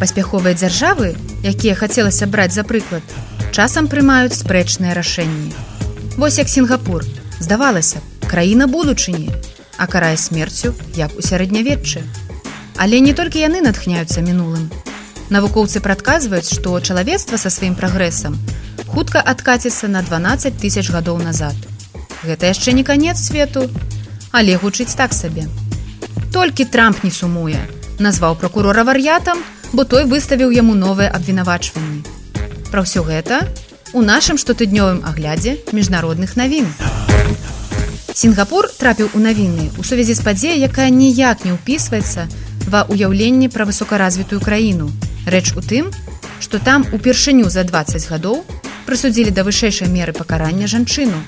[0.00, 3.02] Паспяховыя дзяржавы, якія хацелася браць за прыклад,
[3.52, 5.52] часам прымаюць спрэчныя рашэнні.
[6.16, 7.04] Вось як Сінгапур,
[7.40, 9.30] здавалася, краіна будучыні,
[9.78, 12.04] а карае смерцю, як у сярэднявеччы.
[12.76, 14.68] Але не толькі яны натхняюцца мінулым.
[15.30, 18.36] Навукоўцы прадказваюць, што чалавецтва са сваім прагрэсам
[18.96, 21.52] хутка адкаціцца на 12 тысяч гадоў назад.
[22.24, 23.68] Гэта яшчэ не канец свету,
[24.32, 25.44] але гучыць так сабе.
[26.32, 27.60] Толькі трамп не сумуе,
[27.98, 29.42] назваў прокурора вар'ятам,
[29.76, 32.00] бо той выставіў яму новыя абвінавачванні.
[32.72, 33.44] Пра ўсё гэта
[33.92, 36.64] у нашым штотыднёвым аглядзе міжнародных навін.
[38.16, 42.24] Сінгапур трапіў у навіны ў сувязі з падзеяй, якая ніяк не ўпісваецца
[42.72, 44.88] ва ўяўленні пра высокаразвітую краіну.
[45.28, 45.92] Рэч у тым,
[46.40, 48.48] што там упершыню за 20 гадоў
[48.88, 51.20] прысудзілі да вышэйшай меры пакарання жанчыну.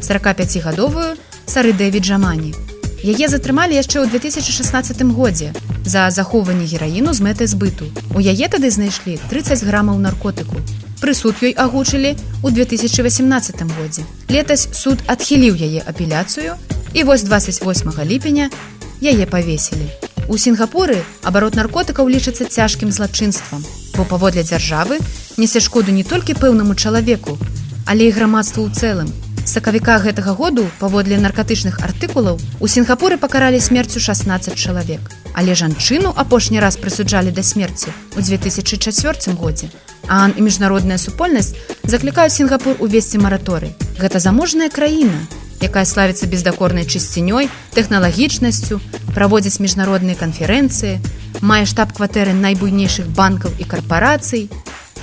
[0.00, 2.71] 45гадовую сары Дэвід Джамані.
[3.02, 5.50] Яе затрымалі яшчэ ў 2016 годзе
[5.82, 7.90] за захоўванне гераіну з мэтай збыту.
[8.14, 10.62] У яе тады знайшлі 30 грамаў наркотыку.
[11.02, 14.06] Прысуд ёй агучылі ў 2018 годзе.
[14.30, 16.54] Летась суд адхіліў яе апеляцыю
[16.94, 18.54] і вось 28 ліпеня
[19.02, 19.90] яе павесілі.
[20.30, 23.66] У Сінгапуры абарот наркотыкаў лічыцца цяжкім злачынствам,
[23.98, 25.02] бо паводле дзяржавы
[25.42, 27.34] несе шкоду не толькі пэўнаму чалавеку,
[27.82, 29.10] але і грамадству ў цэлым,
[29.52, 35.12] сакавіка гэтага году паводле наркатычных артыкулаў у сінгапуры пакаралі смерцю 16 чалавек.
[35.34, 39.68] Але жанчыну апошні раз прысуджалі да смерці у 2004 годзе.
[40.08, 45.28] Ан і міжнародная супольнасць заклікаюць сінгапур увесці мараторы гэта заможная краіна
[45.60, 48.80] якая славіцца бездакорнай чысцінёй тэхналагічнасцю
[49.14, 50.98] праводзіць міжнародныя канферэнцыі
[51.42, 54.50] мае штаб-кватэры найбуйнейшых банкаў і карпарацый.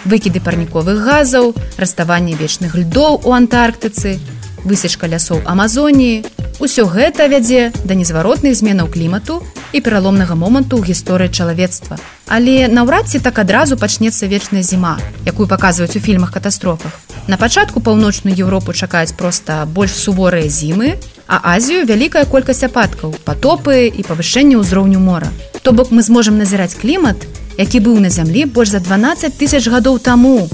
[0.05, 4.17] Выкіды парніковых газаў, раставанне вечных льдоў у антарктыцы,
[4.65, 6.25] высечка лясоў Амазоніі.
[6.59, 9.43] Усё гэта вядзе да незваротных зменаў клімату
[9.75, 11.99] і пераломнага моманту ў гісторыі чалавецтва.
[12.25, 14.97] Але наўрад ці так адразу пачнецца вечная зіма,
[15.27, 17.04] якую паказваюць у фільмах катастрофах.
[17.27, 23.89] На пачатку паўночную Еўропу чакаюць проста больш суворыя зімы, а Азію вялікая колькасць ападкаў, патопы
[23.89, 25.33] і павышэнне ўзроўню мора.
[25.65, 27.17] То бок мы зможам назіраць клімат,
[27.57, 30.45] які быў на зямлі больш за 12 тысяч гадоў таму.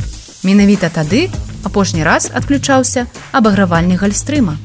[0.44, 1.28] Менавіта тады
[1.68, 4.56] апошні раз адключаўся абагравальны гальстрыма.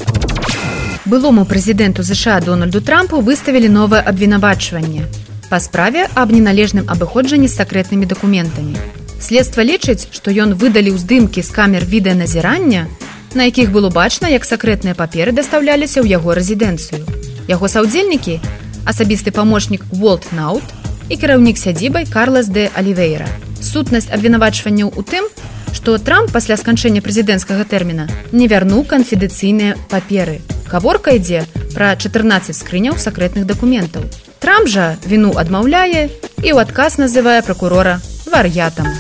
[1.06, 5.10] Былому прэзідэнту ЗША Дональду Трампу выставілі новае абвінавачванне
[5.50, 8.95] па справе аб неналежным абыходжанні з сакрэтнымі дакументамі.
[9.20, 12.86] Следства лічыць, што ён выдалі ўздымкі з камер відэаназірання,
[13.34, 17.04] на якіх было бачна, як сакрэтныя паперы дастаўляліся ў яго рэзідэнцыю.
[17.48, 18.40] Яго саўдзельнікі,
[18.84, 20.64] асабісты памочнік Волт Наут
[21.08, 23.28] і кіраўнік сядзібай Карлас де Алівейра.
[23.60, 25.28] Сутнасць абвінавачванняў у тым,
[25.72, 30.40] што Трамп пасля сканчэння прэзідэнцкага тэрміна не вярнуў канфідыцыйныя паперы.
[30.66, 31.44] Гаворка ідзе
[31.74, 34.08] пра 14 скрыняў сакрэтных дакументаў.
[34.40, 36.08] Трамп жа віну адмаўляе
[36.42, 38.90] і ў адказ называе пракурора вар'ятам.